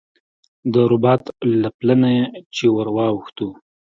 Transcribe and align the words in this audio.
د 0.73 0.75
رباط 0.91 1.23
له 1.61 1.69
پله 1.77 1.95
نه 2.01 2.11
چې 2.55 2.65
ور 2.75 2.87
واوښتو. 2.95 3.47